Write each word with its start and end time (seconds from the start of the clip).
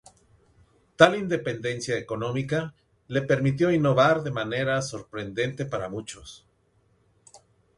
Tal 0.95 1.15
independencia 1.17 1.95
económica 1.95 2.73
le 3.07 3.21
permitió 3.21 3.71
innovar 3.71 4.23
de 4.23 4.31
manera 4.31 4.81
sorprendente 4.81 5.63
para 5.67 5.89
muchos. 5.89 6.43